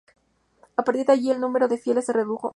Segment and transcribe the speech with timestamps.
[0.77, 2.49] A partir de ahí el número de fieles se redujo.